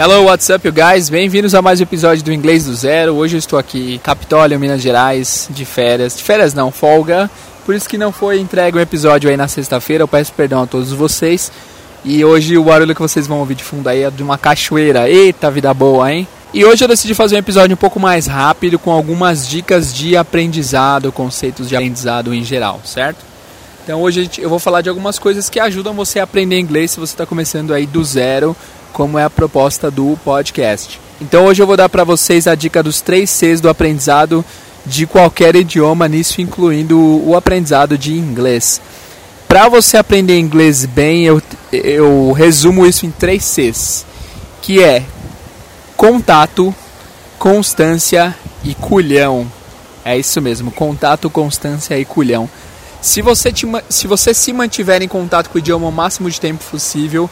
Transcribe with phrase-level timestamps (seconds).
[0.00, 1.08] Hello, what's up, you guys?
[1.08, 3.14] Bem-vindos a mais um episódio do Inglês do Zero.
[3.14, 6.16] Hoje eu estou aqui em Capitólio, Minas Gerais, de férias.
[6.16, 7.28] De férias não, folga.
[7.66, 10.04] Por isso que não foi entregue o um episódio aí na sexta-feira.
[10.04, 11.50] Eu peço perdão a todos vocês.
[12.04, 15.10] E hoje o barulho que vocês vão ouvir de fundo aí é de uma cachoeira.
[15.10, 16.28] Eita, vida boa, hein?
[16.54, 20.16] E hoje eu decidi fazer um episódio um pouco mais rápido com algumas dicas de
[20.16, 23.26] aprendizado, conceitos de aprendizado em geral, certo?
[23.82, 27.00] Então hoje eu vou falar de algumas coisas que ajudam você a aprender inglês se
[27.00, 28.56] você está começando aí do zero,
[28.92, 31.00] como é a proposta do podcast.
[31.20, 34.44] Então hoje eu vou dar para vocês a dica dos três Cs do aprendizado
[34.86, 38.80] de qualquer idioma, nisso incluindo o aprendizado de inglês.
[39.48, 44.04] Para você aprender inglês bem, eu, eu resumo isso em três Cs,
[44.62, 45.04] que é
[45.96, 46.74] contato,
[47.38, 49.50] constância e culhão.
[50.04, 52.48] É isso mesmo, contato, constância e culhão.
[53.00, 56.40] Se você, te, se você se mantiver em contato com o idioma o máximo de
[56.40, 57.28] tempo possível,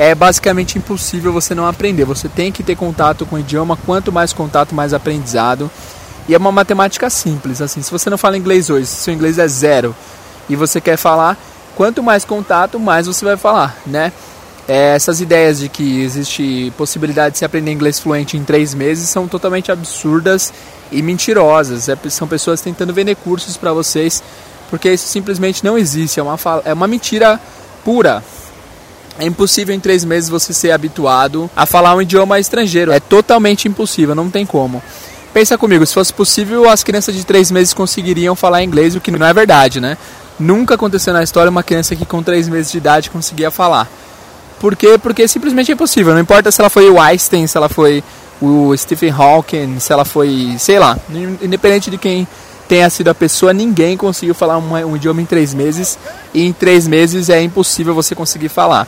[0.00, 2.06] é basicamente impossível você não aprender.
[2.06, 5.70] Você tem que ter contato com o idioma, quanto mais contato, mais aprendizado.
[6.26, 9.38] E é uma matemática simples, assim, se você não fala inglês hoje, se seu inglês
[9.38, 9.94] é zero
[10.48, 11.36] e você quer falar,
[11.76, 14.10] quanto mais contato, mais você vai falar, né?
[14.66, 19.06] É, essas ideias de que existe possibilidade de se aprender inglês fluente em três meses
[19.06, 20.50] são totalmente absurdas
[20.90, 21.90] e mentirosas.
[21.90, 24.22] É, são pessoas tentando vender cursos para vocês,
[24.70, 26.18] porque isso simplesmente não existe.
[26.18, 27.38] É uma, é uma mentira
[27.84, 28.22] pura.
[29.20, 32.90] É impossível em três meses você ser habituado a falar um idioma estrangeiro.
[32.90, 34.82] É totalmente impossível, não tem como.
[35.34, 39.10] Pensa comigo, se fosse possível, as crianças de três meses conseguiriam falar inglês, o que
[39.10, 39.98] não é verdade, né?
[40.38, 43.86] Nunca aconteceu na história uma criança que com três meses de idade conseguia falar.
[44.58, 44.96] Por quê?
[44.96, 46.14] Porque simplesmente é impossível.
[46.14, 48.02] Não importa se ela foi o Einstein, se ela foi
[48.40, 50.98] o Stephen Hawking, se ela foi, sei lá,
[51.42, 52.26] independente de quem
[52.70, 55.98] tenha sido a pessoa, ninguém conseguiu falar um, um idioma em três meses.
[56.32, 58.86] E em três meses é impossível você conseguir falar.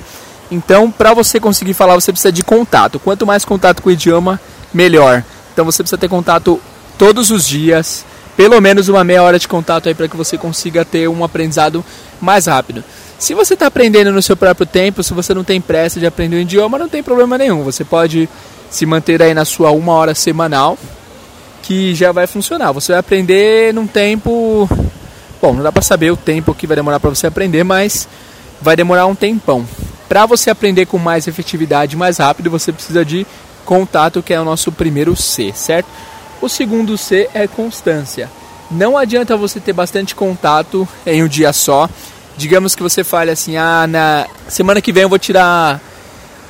[0.52, 3.00] Então, para você conseguir falar, você precisa de contato.
[3.00, 4.40] Quanto mais contato com o idioma,
[4.72, 5.24] melhor.
[5.52, 6.60] Então, você precisa ter contato
[6.96, 8.04] todos os dias,
[8.36, 11.84] pelo menos uma meia hora de contato aí para que você consiga ter um aprendizado
[12.20, 12.84] mais rápido.
[13.18, 16.36] Se você está aprendendo no seu próprio tempo, se você não tem pressa de aprender
[16.36, 17.64] o idioma, não tem problema nenhum.
[17.64, 18.28] Você pode
[18.70, 20.78] se manter aí na sua uma hora semanal,
[21.62, 22.72] que já vai funcionar.
[22.72, 24.68] Você vai aprender num tempo.
[25.40, 28.08] Bom, não dá para saber o tempo que vai demorar para você aprender, mas
[28.60, 29.66] vai demorar um tempão.
[30.08, 33.26] Para você aprender com mais efetividade, mais rápido, você precisa de
[33.64, 35.86] contato, que é o nosso primeiro C, certo?
[36.40, 38.30] O segundo C é constância.
[38.70, 41.88] Não adianta você ter bastante contato em um dia só
[42.36, 45.80] digamos que você fale assim, ah, na semana que vem eu vou tirar,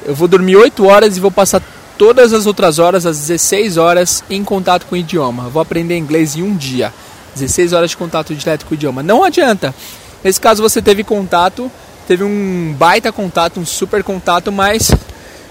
[0.04, 1.62] eu vou dormir 8 horas e vou passar
[1.98, 5.48] todas as outras horas, as 16 horas, em contato com o idioma.
[5.48, 6.92] vou aprender inglês em um dia.
[7.34, 9.02] 16 horas de contato direto com o idioma.
[9.02, 9.74] Não adianta.
[10.22, 11.70] Nesse caso você teve contato,
[12.06, 14.90] teve um baita contato, um super contato, mas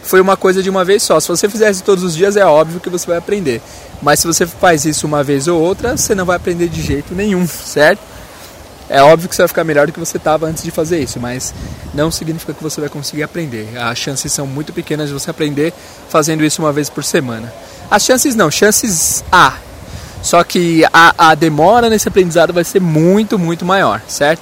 [0.03, 1.19] foi uma coisa de uma vez só.
[1.19, 3.61] Se você fizesse todos os dias, é óbvio que você vai aprender.
[4.01, 7.13] Mas se você faz isso uma vez ou outra, você não vai aprender de jeito
[7.13, 8.10] nenhum, certo?
[8.91, 11.17] É óbvio que você vai ficar melhor do que você estava antes de fazer isso,
[11.17, 11.53] mas
[11.93, 13.77] não significa que você vai conseguir aprender.
[13.77, 15.73] As chances são muito pequenas de você aprender
[16.09, 17.53] fazendo isso uma vez por semana.
[17.89, 19.53] As chances não, chances há.
[20.21, 24.41] Só que a, a demora nesse aprendizado vai ser muito, muito maior, certo?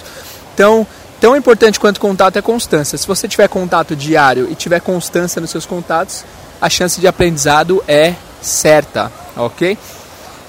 [0.56, 0.86] Então,
[1.22, 2.98] tão importante quanto contato é constância.
[2.98, 6.26] Se você tiver contato diário e tiver constância nos seus contatos,
[6.60, 9.78] a chance de aprendizado é certa, ok?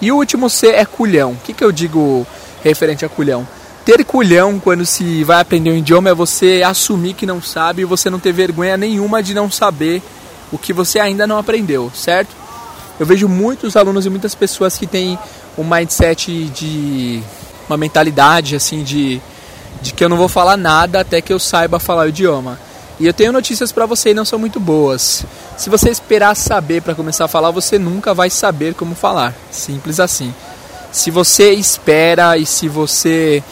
[0.00, 1.32] E o último C é culhão.
[1.32, 2.27] O que, que eu digo
[2.65, 3.47] referente a culhão?
[3.84, 7.84] Ter culhão quando se vai aprender um idioma é você assumir que não sabe e
[7.84, 10.02] você não ter vergonha nenhuma de não saber
[10.52, 12.34] o que você ainda não aprendeu, certo?
[12.98, 15.19] Eu vejo muitos alunos e muitas pessoas que têm
[15.56, 17.22] um mindset de
[17.69, 19.20] uma mentalidade assim de
[19.80, 22.58] de que eu não vou falar nada até que eu saiba falar o idioma.
[22.98, 25.24] E eu tenho notícias para você e não são muito boas.
[25.56, 29.34] Se você esperar saber para começar a falar, você nunca vai saber como falar.
[29.50, 30.34] Simples assim.
[30.92, 33.43] Se você espera e se você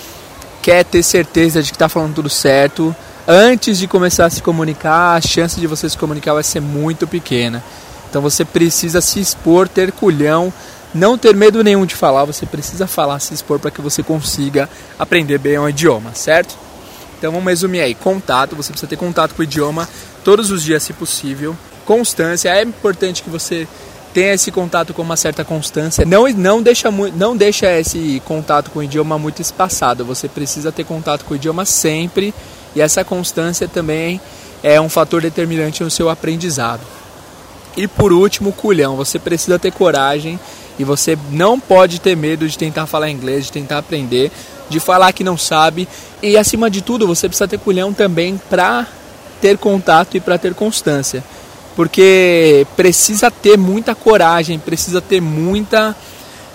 [0.68, 2.94] quer ter certeza de que está falando tudo certo,
[3.26, 7.06] antes de começar a se comunicar, a chance de você se comunicar vai ser muito
[7.06, 7.64] pequena.
[8.10, 10.52] Então você precisa se expor, ter culhão,
[10.92, 14.68] não ter medo nenhum de falar, você precisa falar, se expor para que você consiga
[14.98, 16.54] aprender bem o idioma, certo?
[17.16, 19.88] Então vamos resumir aí, contato, você precisa ter contato com o idioma
[20.22, 21.56] todos os dias se possível.
[21.86, 23.66] Constância, é importante que você
[24.18, 26.04] tenha esse contato com uma certa constância.
[26.04, 30.04] Não, não, deixa, não deixa esse contato com o idioma muito espaçado.
[30.04, 32.34] Você precisa ter contato com o idioma sempre
[32.74, 34.20] e essa constância também
[34.60, 36.80] é um fator determinante no seu aprendizado.
[37.76, 38.96] E por último, culhão.
[38.96, 40.36] Você precisa ter coragem
[40.80, 44.32] e você não pode ter medo de tentar falar inglês, de tentar aprender,
[44.68, 45.86] de falar que não sabe.
[46.20, 48.84] E acima de tudo, você precisa ter culhão também para
[49.40, 51.22] ter contato e para ter constância.
[51.78, 55.94] Porque precisa ter muita coragem, precisa ter muita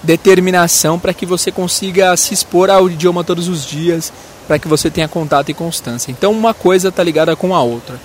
[0.03, 4.11] determinação para que você consiga se expor ao idioma todos os dias,
[4.45, 6.11] para que você tenha contato e constância.
[6.11, 7.97] Então uma coisa está ligada com a outra.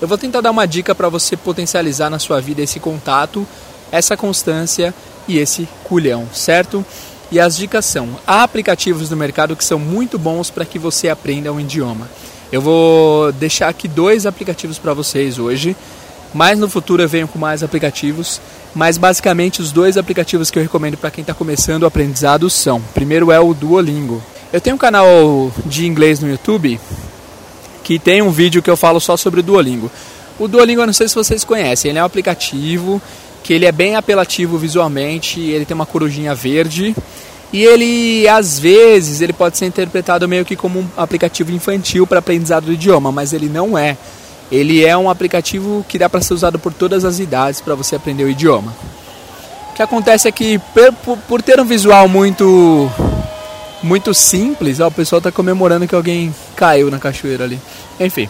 [0.00, 3.44] Eu vou tentar dar uma dica para você potencializar na sua vida esse contato,
[3.90, 4.94] essa constância
[5.26, 6.86] e esse culhão, certo?
[7.32, 11.08] E as dicas são: há aplicativos no mercado que são muito bons para que você
[11.08, 12.08] aprenda um idioma.
[12.52, 15.76] Eu vou deixar aqui dois aplicativos para vocês hoje.
[16.34, 18.40] Mais no futuro eu venho com mais aplicativos,
[18.74, 22.80] mas basicamente os dois aplicativos que eu recomendo para quem está começando o aprendizado são:
[22.94, 24.22] primeiro é o Duolingo.
[24.52, 26.80] Eu tenho um canal de inglês no YouTube
[27.84, 29.90] que tem um vídeo que eu falo só sobre o Duolingo.
[30.38, 33.00] O Duolingo eu não sei se vocês conhecem, ele é um aplicativo
[33.42, 36.94] que ele é bem apelativo visualmente, ele tem uma corujinha verde
[37.52, 42.20] e ele às vezes ele pode ser interpretado meio que como um aplicativo infantil para
[42.20, 43.96] aprendizado do idioma, mas ele não é.
[44.52, 47.96] Ele é um aplicativo que dá para ser usado por todas as idades para você
[47.96, 48.74] aprender o idioma.
[49.70, 50.60] O que acontece é que
[51.02, 52.92] por, por ter um visual muito
[53.82, 57.58] muito simples, ó, o pessoal está comemorando que alguém caiu na cachoeira ali.
[57.98, 58.28] Enfim,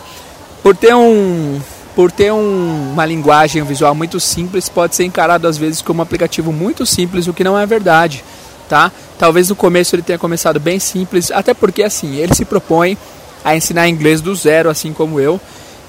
[0.62, 1.60] por ter um
[1.96, 6.02] por ter um, uma linguagem visual muito simples, pode ser encarado às vezes como um
[6.02, 8.24] aplicativo muito simples, o que não é verdade,
[8.68, 8.92] tá?
[9.18, 12.96] Talvez no começo ele tenha começado bem simples, até porque assim, ele se propõe
[13.44, 15.40] a ensinar inglês do zero, assim como eu.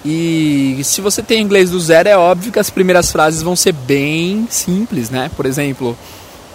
[0.06, 3.72] E se você tem inglês do zero, é óbvio que as primeiras frases vão ser
[3.72, 5.32] bem simples, né?
[5.36, 5.98] Por exemplo,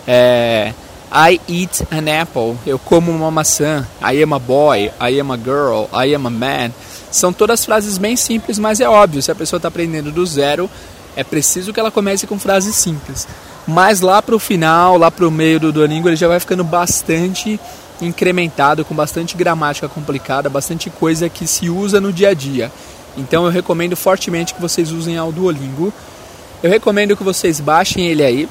[0.07, 0.75] é,
[1.11, 3.87] I eat an apple, eu como uma maçã.
[4.03, 6.71] I am a boy, I am a girl, I am a man.
[7.11, 10.69] São todas frases bem simples, mas é óbvio, se a pessoa está aprendendo do zero,
[11.17, 13.27] é preciso que ela comece com frases simples.
[13.67, 16.63] Mas lá para o final, lá para o meio do Duolingo, ele já vai ficando
[16.63, 17.59] bastante
[18.01, 22.71] incrementado, com bastante gramática complicada, bastante coisa que se usa no dia a dia.
[23.19, 25.93] Então eu recomendo fortemente que vocês usem o Duolingo.
[26.63, 28.49] Eu recomendo que vocês baixem ele aí,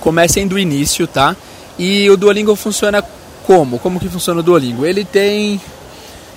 [0.00, 1.34] comecem do início, tá?
[1.78, 3.02] E o Duolingo funciona
[3.44, 3.78] como?
[3.78, 4.86] Como que funciona o Duolingo?
[4.86, 5.60] Ele tem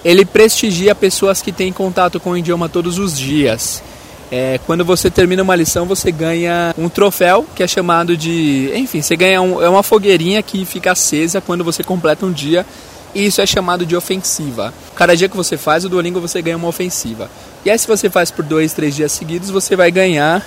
[0.04, 3.82] ele prestigia pessoas que têm contato com o idioma todos os dias.
[4.30, 8.72] É, quando você termina uma lição, você ganha um troféu que é chamado de.
[8.74, 12.66] Enfim, você ganha um, é uma fogueirinha que fica acesa quando você completa um dia.
[13.14, 14.74] E isso é chamado de ofensiva.
[14.96, 17.30] Cada dia que você faz o Duolingo, você ganha uma ofensiva.
[17.64, 20.46] E aí, se você faz por dois, três dias seguidos, você vai ganhar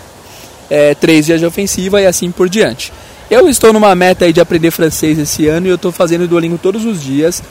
[0.69, 2.93] é, três dias de ofensiva e assim por diante.
[3.31, 6.29] Eu estou numa meta aí de aprender francês esse ano e eu estou fazendo o
[6.29, 7.43] Duolingo todos os dias.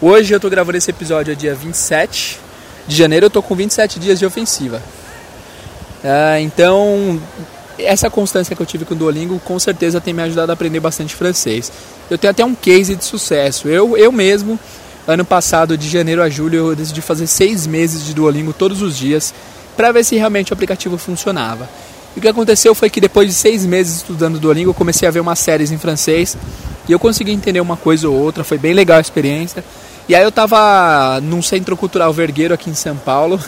[0.00, 2.38] Hoje eu estou gravando esse episódio, é dia 27
[2.88, 4.82] de janeiro, eu estou com 27 dias de ofensiva.
[6.02, 7.20] Ah, então,
[7.78, 10.80] essa constância que eu tive com o Duolingo com certeza tem me ajudado a aprender
[10.80, 11.72] bastante francês.
[12.10, 13.68] Eu tenho até um case de sucesso.
[13.68, 14.58] Eu, eu mesmo,
[15.06, 18.96] ano passado, de janeiro a julho, eu decidi fazer seis meses de Duolingo todos os
[18.96, 19.34] dias
[19.76, 21.68] para ver se realmente o aplicativo funcionava.
[22.14, 25.10] E o que aconteceu foi que depois de seis meses estudando Duolingo, eu comecei a
[25.10, 26.36] ver umas séries em francês
[26.88, 28.44] e eu consegui entender uma coisa ou outra.
[28.44, 29.64] Foi bem legal a experiência.
[30.08, 33.40] E aí eu tava num centro cultural vergueiro aqui em São Paulo,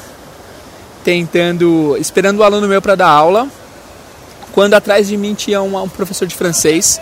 [1.04, 3.48] tentando, esperando o aluno meu para dar aula,
[4.54, 7.00] quando atrás de mim tinha um, um professor de francês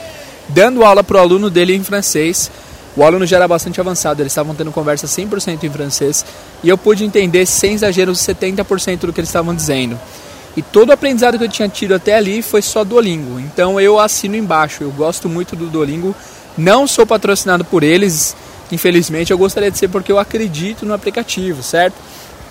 [0.49, 2.51] dando aula para o aluno dele em francês.
[2.97, 6.25] O aluno já era bastante avançado, eles estavam tendo conversa 100% em francês
[6.63, 9.99] e eu pude entender, sem exagero, 70% do que eles estavam dizendo.
[10.57, 13.39] E todo o aprendizado que eu tinha tido até ali foi só Duolingo.
[13.39, 16.15] Então eu assino embaixo, eu gosto muito do Duolingo.
[16.57, 18.35] Não sou patrocinado por eles,
[18.73, 21.95] Infelizmente, eu gostaria de ser porque eu acredito no aplicativo, certo?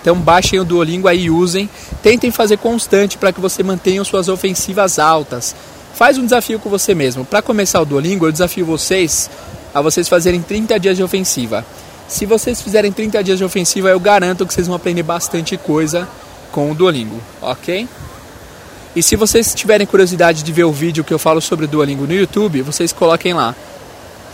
[0.01, 1.69] Então baixem o Duolingo aí e usem.
[2.01, 5.55] Tentem fazer constante para que você mantenha suas ofensivas altas.
[5.93, 7.23] Faz um desafio com você mesmo.
[7.23, 9.29] Para começar o Duolingo, eu desafio vocês
[9.73, 11.65] a vocês fazerem 30 dias de ofensiva.
[12.07, 16.07] Se vocês fizerem 30 dias de ofensiva, eu garanto que vocês vão aprender bastante coisa
[16.51, 17.87] com o Duolingo, ok?
[18.93, 22.05] E se vocês tiverem curiosidade de ver o vídeo que eu falo sobre o Duolingo
[22.05, 23.55] no YouTube, vocês coloquem lá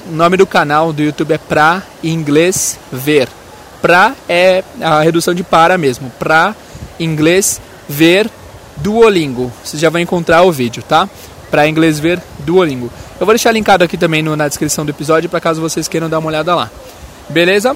[0.10, 3.28] o nome do canal do YouTube é Pra Inglês Ver.
[3.82, 6.12] Pra é a redução de para mesmo.
[6.18, 6.56] Pra
[7.00, 8.30] Inglês Ver
[8.78, 9.52] Duolingo.
[9.64, 11.10] Vocês já vão encontrar o vídeo, tá?
[11.50, 12.92] Pra Inglês Ver Duolingo.
[13.20, 16.10] Eu vou deixar linkado aqui também no, na descrição do episódio para caso vocês queiram
[16.10, 16.70] dar uma olhada lá.
[17.30, 17.76] Beleza?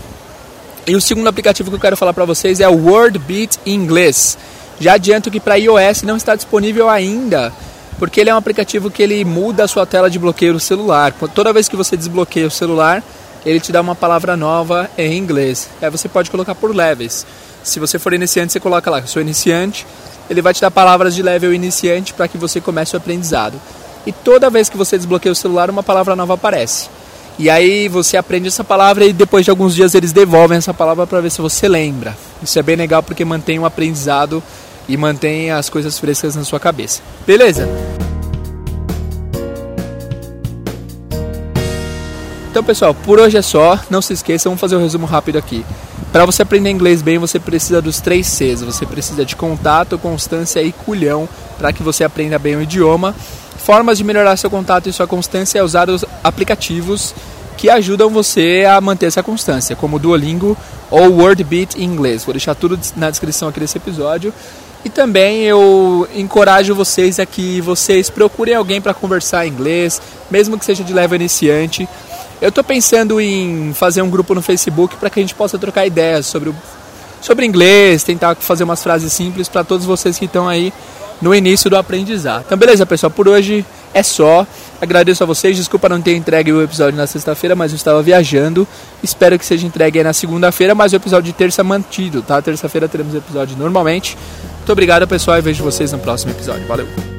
[0.85, 4.37] E o segundo aplicativo que eu quero falar para vocês é o WordBeat Inglês.
[4.79, 7.53] Já adianto que para iOS não está disponível ainda
[8.01, 11.13] porque ele é um aplicativo que ele muda a sua tela de bloqueio do celular.
[11.35, 13.03] Toda vez que você desbloqueia o celular,
[13.45, 15.69] ele te dá uma palavra nova em inglês.
[15.81, 17.25] Aí você pode colocar por levels.
[17.63, 19.85] Se você for iniciante, você coloca lá, sou iniciante.
[20.29, 23.59] Ele vai te dar palavras de level iniciante para que você comece o aprendizado.
[24.05, 26.89] E toda vez que você desbloqueia o celular, uma palavra nova aparece.
[27.37, 31.07] E aí você aprende essa palavra e depois de alguns dias eles devolvem essa palavra
[31.07, 32.15] para ver se você lembra.
[32.41, 34.43] Isso é bem legal porque mantém o aprendizado
[34.87, 37.01] e mantenha as coisas frescas na sua cabeça.
[37.25, 37.67] Beleza?
[42.51, 43.79] Então, pessoal, por hoje é só.
[43.89, 45.65] Não se esqueça, vamos fazer um resumo rápido aqui.
[46.11, 48.61] Para você aprender inglês bem, você precisa dos três Cs.
[48.61, 53.15] Você precisa de contato, constância e culhão para que você aprenda bem o idioma.
[53.57, 57.15] Formas de melhorar seu contato e sua constância é usar os aplicativos
[57.55, 60.57] que ajudam você a manter essa constância, como o Duolingo
[60.89, 62.25] ou WordBeat em inglês.
[62.25, 64.33] Vou deixar tudo na descrição aqui desse episódio.
[64.83, 70.57] E também eu encorajo vocês a que vocês procurem alguém para conversar em inglês, mesmo
[70.57, 71.87] que seja de leva iniciante.
[72.41, 75.85] Eu estou pensando em fazer um grupo no Facebook para que a gente possa trocar
[75.85, 76.55] ideias sobre, o,
[77.21, 80.73] sobre inglês, tentar fazer umas frases simples para todos vocês que estão aí
[81.21, 82.43] no início do aprendizado.
[82.47, 84.45] Então, beleza, pessoal, por hoje é só.
[84.81, 85.55] Agradeço a vocês.
[85.55, 88.67] Desculpa não ter entregue o episódio na sexta-feira, mas eu estava viajando.
[89.03, 92.41] Espero que seja entregue aí na segunda-feira, mas o episódio de terça mantido, tá?
[92.41, 94.17] Terça-feira teremos episódio normalmente.
[94.57, 96.65] Muito obrigado, pessoal, e vejo vocês no próximo episódio.
[96.67, 97.10] Valeu!